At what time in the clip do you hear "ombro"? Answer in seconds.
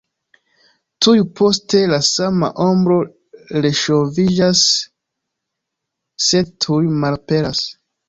2.65-2.97